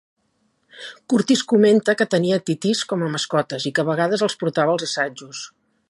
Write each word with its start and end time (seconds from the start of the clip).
Curtiss 1.13 1.43
comenta 1.51 1.95
que 1.99 2.07
tenia 2.15 2.41
titís 2.49 2.81
com 2.93 3.05
a 3.09 3.13
mascotes 3.17 3.69
i 3.73 3.77
que, 3.77 3.87
a 3.87 3.89
vegades, 3.93 4.25
els 4.29 4.41
portava 4.45 4.77
als 4.79 4.89
assajos. 4.91 5.45